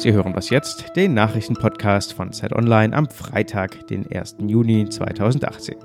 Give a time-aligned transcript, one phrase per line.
[0.00, 4.36] Sie hören was jetzt, den Nachrichtenpodcast von Zeit Online am Freitag, den 1.
[4.46, 5.76] Juni 2018.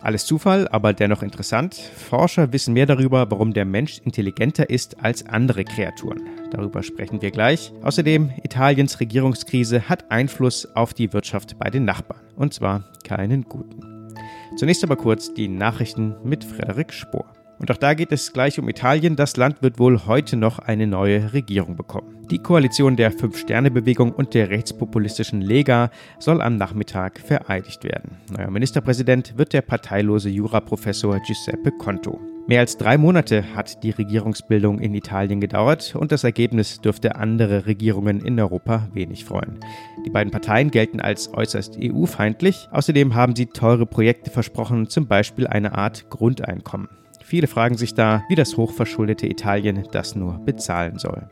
[0.00, 1.76] Alles Zufall, aber dennoch interessant.
[1.76, 6.22] Forscher wissen mehr darüber, warum der Mensch intelligenter ist als andere Kreaturen.
[6.50, 7.72] Darüber sprechen wir gleich.
[7.84, 12.26] Außerdem, Italiens Regierungskrise hat Einfluss auf die Wirtschaft bei den Nachbarn.
[12.34, 14.10] Und zwar keinen guten.
[14.56, 17.32] Zunächst aber kurz die Nachrichten mit Frederik Spohr.
[17.58, 19.16] Und auch da geht es gleich um Italien.
[19.16, 22.14] Das Land wird wohl heute noch eine neue Regierung bekommen.
[22.30, 28.16] Die Koalition der Fünf-Sterne-Bewegung und der rechtspopulistischen Lega soll am Nachmittag vereidigt werden.
[28.36, 32.18] Neuer Ministerpräsident wird der parteilose Juraprofessor Giuseppe Conto.
[32.46, 37.64] Mehr als drei Monate hat die Regierungsbildung in Italien gedauert und das Ergebnis dürfte andere
[37.64, 39.60] Regierungen in Europa wenig freuen.
[40.04, 42.68] Die beiden Parteien gelten als äußerst EU-feindlich.
[42.70, 46.88] Außerdem haben sie teure Projekte versprochen, zum Beispiel eine Art Grundeinkommen.
[47.24, 51.26] Viele fragen sich da, wie das hochverschuldete Italien das nur bezahlen soll.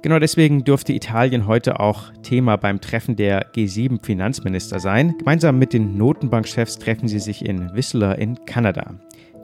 [0.00, 5.14] Genau deswegen dürfte Italien heute auch Thema beim Treffen der G7-Finanzminister sein.
[5.18, 8.94] Gemeinsam mit den Notenbankchefs treffen sie sich in Whistler in Kanada.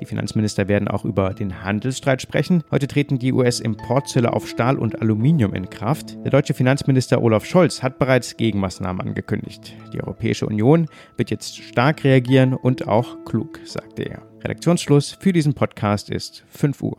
[0.00, 2.64] Die Finanzminister werden auch über den Handelsstreit sprechen.
[2.70, 6.16] Heute treten die US-Importzölle auf Stahl und Aluminium in Kraft.
[6.24, 9.74] Der deutsche Finanzminister Olaf Scholz hat bereits Gegenmaßnahmen angekündigt.
[9.92, 10.86] Die Europäische Union
[11.18, 14.31] wird jetzt stark reagieren und auch klug, sagte er.
[14.44, 16.96] Redaktionsschluss für diesen Podcast ist 5 Uhr.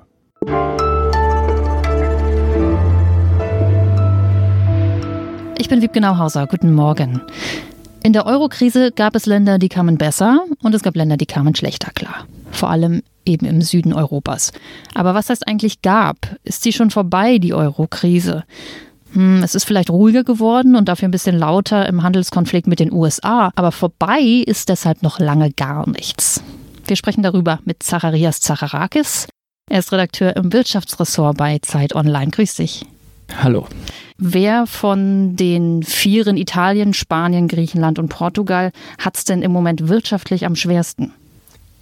[5.58, 6.48] Ich bin Wiebke Nauhauser.
[6.48, 7.22] Guten Morgen.
[8.02, 11.56] In der Eurokrise gab es Länder, die kamen besser und es gab Länder, die kamen
[11.56, 12.28] schlechter klar.
[12.52, 14.52] Vor allem eben im Süden Europas.
[14.94, 16.18] Aber was heißt eigentlich gab?
[16.44, 18.44] Ist sie schon vorbei, die Eurokrise?
[19.14, 22.92] Hm, es ist vielleicht ruhiger geworden und dafür ein bisschen lauter im Handelskonflikt mit den
[22.92, 26.42] USA, aber vorbei ist deshalb noch lange gar nichts.
[26.86, 29.28] Wir sprechen darüber mit Zacharias Zacharakis.
[29.70, 32.30] Er ist Redakteur im Wirtschaftsressort bei Zeit Online.
[32.30, 32.86] Grüß dich.
[33.42, 33.68] Hallo.
[34.18, 40.46] Wer von den Vieren Italien, Spanien, Griechenland und Portugal hat es denn im Moment wirtschaftlich
[40.46, 41.14] am schwersten?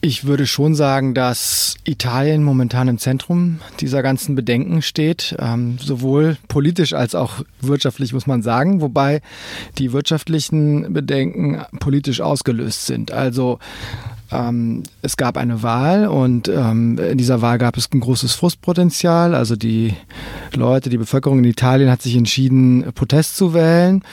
[0.04, 6.38] Ich würde schon sagen, dass Italien momentan im Zentrum dieser ganzen Bedenken steht, ähm, sowohl
[6.48, 9.22] politisch als auch wirtschaftlich, muss man sagen, wobei
[9.78, 13.12] die wirtschaftlichen Bedenken politisch ausgelöst sind.
[13.12, 13.60] Also
[14.32, 19.36] ähm, es gab eine Wahl und ähm, in dieser Wahl gab es ein großes Frustpotenzial.
[19.36, 19.94] Also die
[20.54, 24.04] Leute, die Bevölkerung in Italien hat sich entschieden, Protest zu wählen.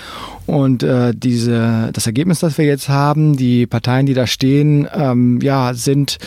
[0.47, 5.41] Und äh, diese, das Ergebnis, das wir jetzt haben, die Parteien, die da stehen, ähm,
[5.41, 6.19] ja, sind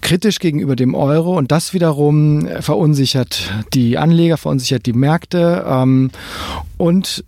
[0.00, 6.10] kritisch gegenüber dem Euro und das wiederum verunsichert die Anleger, verunsichert die Märkte ähm,
[6.76, 7.24] und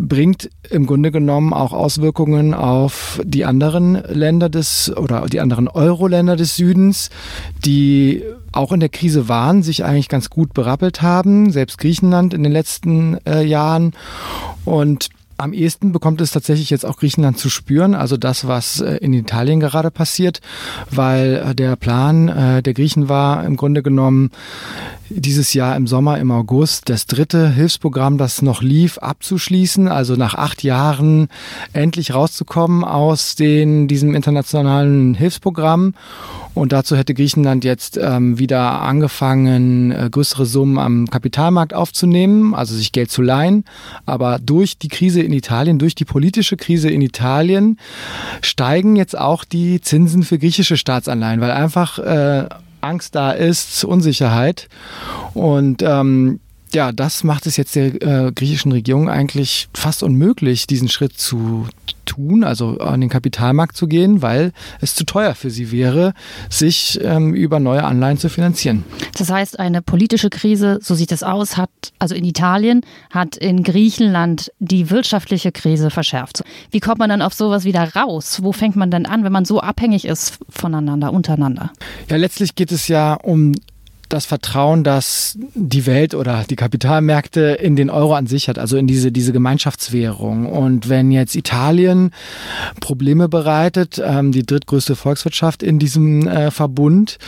[0.00, 6.36] bringt im Grunde genommen auch Auswirkungen auf die anderen Länder des oder die anderen Euro-Länder
[6.36, 7.10] des Südens,
[7.64, 8.22] die
[8.52, 12.52] auch in der Krise waren, sich eigentlich ganz gut berappelt haben, selbst Griechenland in den
[12.52, 13.92] letzten äh, Jahren.
[14.64, 18.96] Und am ehesten bekommt es tatsächlich jetzt auch Griechenland zu spüren, also das, was äh,
[18.96, 20.40] in Italien gerade passiert,
[20.90, 24.30] weil äh, der Plan äh, der Griechen war im Grunde genommen
[25.10, 30.34] dieses Jahr im Sommer, im August, das dritte Hilfsprogramm, das noch lief, abzuschließen, also nach
[30.34, 31.28] acht Jahren
[31.72, 35.94] endlich rauszukommen aus den, diesem internationalen Hilfsprogramm.
[36.54, 42.74] Und dazu hätte Griechenland jetzt ähm, wieder angefangen, äh, größere Summen am Kapitalmarkt aufzunehmen, also
[42.74, 43.64] sich Geld zu leihen.
[44.06, 47.78] Aber durch die Krise in Italien, durch die politische Krise in Italien
[48.42, 52.48] steigen jetzt auch die Zinsen für griechische Staatsanleihen, weil einfach äh,
[52.80, 54.68] Angst da ist, Unsicherheit.
[55.34, 56.40] Und ähm,
[56.72, 61.66] ja, das macht es jetzt der äh, griechischen Regierung eigentlich fast unmöglich, diesen Schritt zu
[62.18, 66.12] tun, also an den Kapitalmarkt zu gehen, weil es zu teuer für sie wäre,
[66.50, 68.84] sich ähm, über neue Anleihen zu finanzieren.
[69.16, 73.62] Das heißt, eine politische Krise, so sieht es aus, hat also in Italien, hat in
[73.62, 76.42] Griechenland die wirtschaftliche Krise verschärft.
[76.70, 78.40] Wie kommt man dann auf sowas wieder raus?
[78.42, 81.72] Wo fängt man denn an, wenn man so abhängig ist voneinander, untereinander?
[82.08, 83.54] Ja, letztlich geht es ja um
[84.08, 88.76] das Vertrauen, das die Welt oder die Kapitalmärkte in den Euro an sich hat, also
[88.76, 90.46] in diese, diese Gemeinschaftswährung.
[90.46, 92.12] Und wenn jetzt Italien
[92.80, 97.18] Probleme bereitet, ähm, die drittgrößte Volkswirtschaft in diesem äh, Verbund,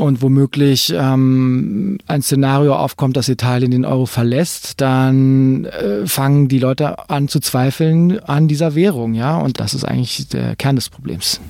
[0.00, 6.58] und womöglich ähm, ein Szenario aufkommt, dass Italien den Euro verlässt, dann äh, fangen die
[6.58, 10.88] Leute an zu zweifeln an dieser Währung, ja, und das ist eigentlich der Kern des
[10.88, 11.40] Problems.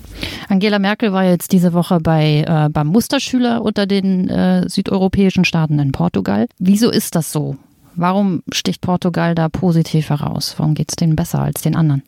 [0.48, 5.78] Angela Merkel war jetzt diese Woche bei äh, beim Musterschüler unter den äh, südeuropäischen Staaten
[5.78, 6.46] in Portugal.
[6.58, 7.56] Wieso ist das so?
[7.94, 10.54] Warum sticht Portugal da positiv heraus?
[10.58, 12.02] Warum geht es denen besser als den anderen?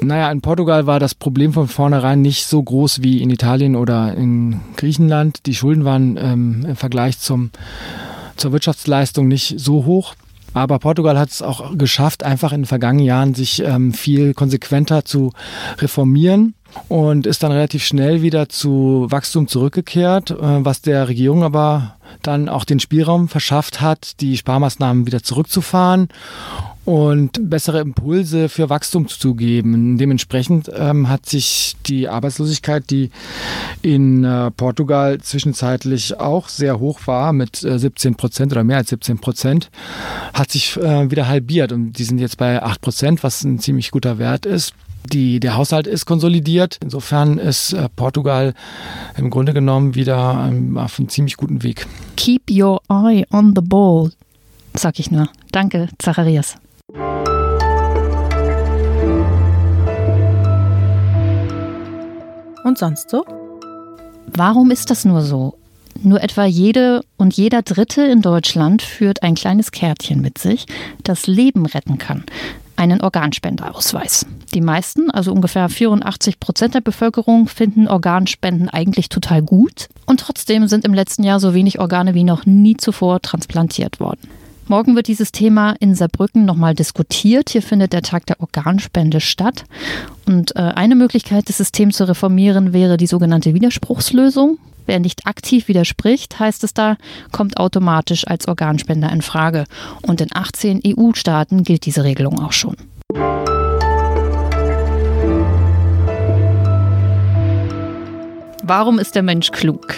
[0.00, 4.14] Naja, in Portugal war das Problem von vornherein nicht so groß wie in Italien oder
[4.14, 5.46] in Griechenland.
[5.46, 7.50] Die Schulden waren ähm, im Vergleich zum,
[8.36, 10.14] zur Wirtschaftsleistung nicht so hoch.
[10.54, 15.04] Aber Portugal hat es auch geschafft, einfach in den vergangenen Jahren sich ähm, viel konsequenter
[15.04, 15.32] zu
[15.78, 16.54] reformieren
[16.88, 22.48] und ist dann relativ schnell wieder zu Wachstum zurückgekehrt, äh, was der Regierung aber dann
[22.48, 26.08] auch den Spielraum verschafft hat, die Sparmaßnahmen wieder zurückzufahren
[26.88, 29.98] und bessere Impulse für Wachstum zu geben.
[29.98, 33.10] Dementsprechend ähm, hat sich die Arbeitslosigkeit, die
[33.82, 38.88] in äh, Portugal zwischenzeitlich auch sehr hoch war, mit äh, 17 Prozent oder mehr als
[38.88, 39.70] 17 Prozent,
[40.32, 43.90] hat sich äh, wieder halbiert und die sind jetzt bei 8 Prozent, was ein ziemlich
[43.90, 44.72] guter Wert ist.
[45.12, 46.78] Die, der Haushalt ist konsolidiert.
[46.82, 48.54] Insofern ist äh, Portugal
[49.18, 51.86] im Grunde genommen wieder ähm, auf einem ziemlich guten Weg.
[52.16, 54.10] Keep your eye on the ball,
[54.72, 55.28] sag ich nur.
[55.52, 56.56] Danke, Zacharias.
[62.68, 63.24] Und sonst so?
[64.26, 65.54] Warum ist das nur so?
[66.02, 70.66] Nur etwa jede und jeder Dritte in Deutschland führt ein kleines Kärtchen mit sich,
[71.02, 72.24] das Leben retten kann.
[72.76, 74.26] Einen Organspenderausweis.
[74.52, 79.88] Die meisten, also ungefähr 84 Prozent der Bevölkerung, finden Organspenden eigentlich total gut.
[80.04, 84.28] Und trotzdem sind im letzten Jahr so wenig Organe wie noch nie zuvor transplantiert worden.
[84.68, 87.48] Morgen wird dieses Thema in Saarbrücken nochmal diskutiert.
[87.48, 89.64] Hier findet der Tag der Organspende statt.
[90.26, 94.58] Und äh, eine Möglichkeit, das System zu reformieren, wäre die sogenannte Widerspruchslösung.
[94.84, 96.98] Wer nicht aktiv widerspricht, heißt es da,
[97.32, 99.64] kommt automatisch als Organspender in Frage.
[100.02, 102.76] Und in 18 EU-Staaten gilt diese Regelung auch schon.
[108.62, 109.94] Warum ist der Mensch klug?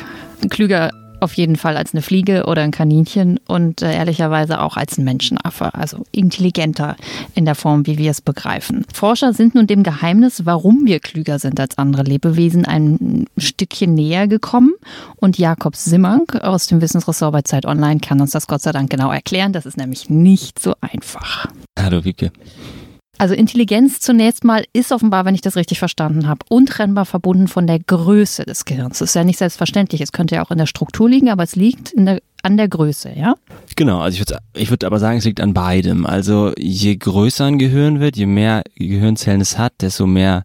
[0.49, 0.90] Klüger
[1.20, 5.05] auf jeden Fall als eine Fliege oder ein Kaninchen und äh, ehrlicherweise auch als ein
[5.05, 6.96] Menschenaffe, also intelligenter
[7.34, 8.84] in der Form, wie wir es begreifen.
[8.93, 14.28] Forscher sind nun dem Geheimnis, warum wir klüger sind als andere Lebewesen, ein Stückchen näher
[14.28, 14.72] gekommen
[15.17, 18.90] und Jakob Simmank aus dem Wissensressort bei Zeit Online kann uns das Gott sei Dank
[18.90, 19.52] genau erklären.
[19.52, 21.46] Das ist nämlich nicht so einfach.
[21.78, 22.32] Hallo Wiebke.
[23.20, 27.67] Also Intelligenz zunächst mal ist offenbar, wenn ich das richtig verstanden habe, untrennbar verbunden von
[27.67, 29.00] der Größe des Gehirns.
[29.00, 30.00] Das ist ja nicht selbstverständlich.
[30.00, 33.12] Es könnte ja auch in der Struktur liegen, aber es liegt der, an der Größe,
[33.14, 33.34] ja?
[33.76, 36.06] Genau, also ich würde ich würd aber sagen, es liegt an beidem.
[36.06, 40.44] Also je größer ein Gehirn wird, je mehr Gehirnzellen es hat, desto mehr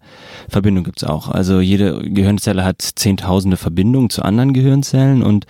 [0.50, 1.30] Verbindung gibt es auch.
[1.30, 5.45] Also jede Gehirnzelle hat zehntausende Verbindungen zu anderen Gehirnzellen und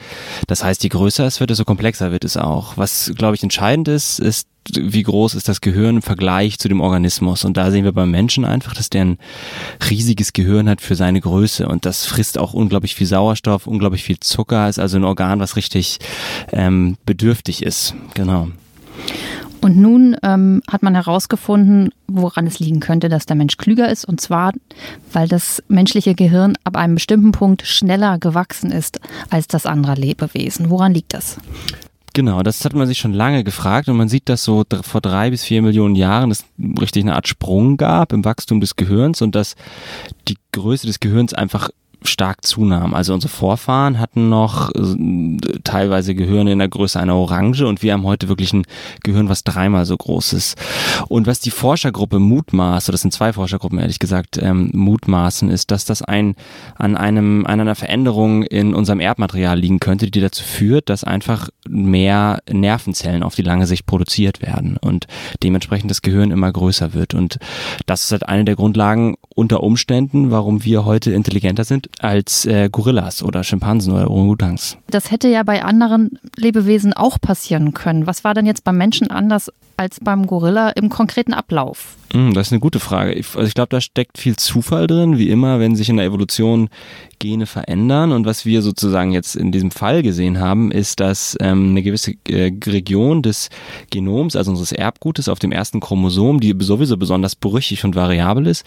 [0.46, 2.78] das heißt, je größer es wird, desto komplexer wird es auch.
[2.78, 6.82] Was, glaube ich, entscheidend ist, ist wie groß ist das Gehirn im Vergleich zu dem
[6.82, 7.46] Organismus.
[7.46, 9.18] Und da sehen wir beim Menschen einfach, dass der ein
[9.90, 11.68] riesiges Gehirn hat für seine Größe.
[11.68, 15.56] Und das frisst auch unglaublich viel Sauerstoff, unglaublich viel Zucker, ist also ein Organ, was
[15.56, 16.00] richtig
[16.52, 17.96] ähm, bedürftig ist.
[18.14, 18.50] Genau.
[19.62, 24.06] Und nun ähm, hat man herausgefunden, woran es liegen könnte, dass der Mensch klüger ist.
[24.06, 24.54] Und zwar,
[25.12, 29.00] weil das menschliche Gehirn ab einem bestimmten Punkt schneller gewachsen ist
[29.32, 30.70] als das anderer Lebewesen.
[30.70, 31.38] Woran liegt das?
[32.16, 35.32] Genau, das hat man sich schon lange gefragt und man sieht, dass so vor drei
[35.32, 36.46] bis vier Millionen Jahren es
[36.80, 39.58] richtig eine Art Sprung gab im Wachstum des Gehirns und dass
[40.30, 41.70] die Größe des Gehirns einfach
[42.06, 42.94] stark zunahm.
[42.94, 47.94] Also unsere Vorfahren hatten noch äh, teilweise Gehirne in der Größe einer Orange und wir
[47.94, 48.66] haben heute wirklich ein
[49.04, 50.58] Gehirn, was dreimal so groß ist.
[51.08, 55.72] Und was die Forschergruppe mutmaßt, oder das sind zwei Forschergruppen ehrlich gesagt, ähm, mutmaßen, ist,
[55.72, 56.36] dass das ein
[56.76, 61.50] an einem an einer Veränderung in unserem Erbmaterial liegen könnte, die dazu führt, dass einfach
[61.68, 65.08] mehr Nervenzellen auf die lange Sicht produziert werden und
[65.44, 67.14] dementsprechend das Gehirn immer größer wird.
[67.14, 67.38] Und
[67.86, 72.70] das ist halt eine der Grundlagen unter Umständen, warum wir heute intelligenter sind als äh,
[72.72, 74.78] Gorillas oder Schimpansen oder Orangutans.
[74.88, 78.08] Das hätte ja bei anderen Lebewesen auch passieren können.
[78.08, 81.96] Was war denn jetzt beim Menschen anders als beim Gorilla im konkreten Ablauf?
[82.14, 83.14] Hm, das ist eine gute Frage.
[83.14, 86.06] Ich, also ich glaube, da steckt viel Zufall drin, wie immer, wenn sich in der
[86.06, 86.70] Evolution
[87.20, 88.12] Gene verändern.
[88.12, 92.14] Und was wir sozusagen jetzt in diesem Fall gesehen haben, ist, dass ähm, eine gewisse
[92.28, 93.50] äh, Region des
[93.90, 98.66] Genoms, also unseres Erbgutes auf dem ersten Chromosom, die sowieso besonders brüchig und variabel ist,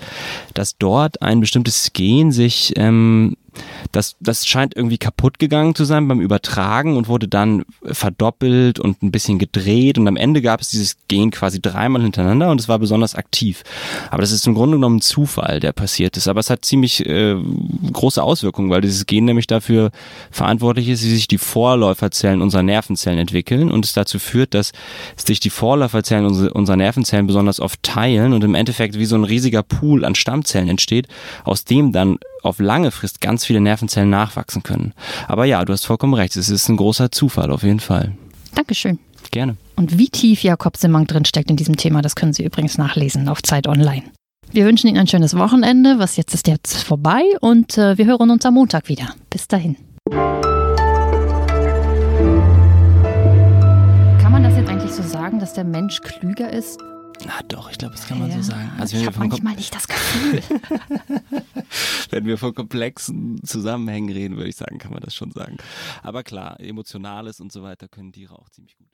[0.55, 3.37] dass dort ein bestimmtes Gen sich ähm,
[3.93, 9.03] das, das scheint irgendwie kaputt gegangen zu sein beim Übertragen und wurde dann verdoppelt und
[9.03, 12.69] ein bisschen gedreht und am Ende gab es dieses Gen quasi dreimal hintereinander und es
[12.69, 13.63] war besonders aktiv.
[14.11, 16.29] Aber das ist im Grunde genommen ein Zufall, der passiert ist.
[16.29, 17.37] Aber es hat ziemlich äh,
[17.93, 19.91] große Auswirkungen, weil dieses Gen nämlich dafür
[20.31, 24.73] verantwortlich ist, wie sich die Vorläuferzellen unserer Nervenzellen entwickeln und es dazu führt, dass
[25.17, 29.63] sich die Vorläuferzellen unserer Nervenzellen besonders oft teilen und im Endeffekt wie so ein riesiger
[29.63, 31.09] Pool an Stammzellen entsteht,
[31.45, 34.95] aus dem dann auf lange Frist ganz viele Nervenzellen nachwachsen können.
[35.27, 38.13] Aber ja, du hast vollkommen recht, es ist ein großer Zufall auf jeden Fall.
[38.55, 38.99] Dankeschön.
[39.31, 39.57] Gerne.
[39.77, 43.43] Und wie tief Jakob Simmang drinsteckt in diesem Thema, das können Sie übrigens nachlesen auf
[43.43, 44.05] Zeit Online.
[44.51, 45.99] Wir wünschen Ihnen ein schönes Wochenende.
[45.99, 49.11] Was jetzt ist jetzt vorbei und äh, wir hören uns am Montag wieder.
[49.29, 49.77] Bis dahin.
[54.19, 56.81] Kann man das jetzt eigentlich eigentlich so sagen, dass der Mensch klüger ist?
[57.27, 58.37] Na doch, ich glaube, das kann man Ja.
[58.37, 58.71] so sagen.
[58.79, 60.43] Also ich habe manchmal nicht das Gefühl.
[62.11, 65.57] wenn wir von komplexen Zusammenhängen reden, würde ich sagen, kann man das schon sagen.
[66.03, 68.87] Aber klar, Emotionales und so weiter können Tiere auch ziemlich gut.